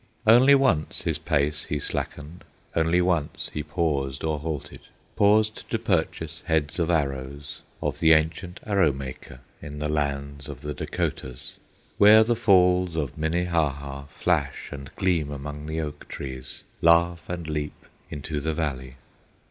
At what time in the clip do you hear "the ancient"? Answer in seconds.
7.99-8.59